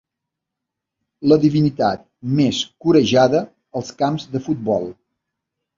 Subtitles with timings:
[1.33, 2.07] La divinitat
[2.41, 3.45] més corejada
[3.83, 4.95] als camps de futbol.